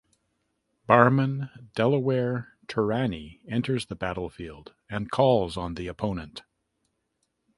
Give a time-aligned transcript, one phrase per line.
[0.87, 6.41] Barman Delaware Turani enters the battlefield and calls on the opponent.